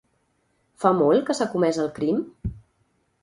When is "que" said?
1.27-1.35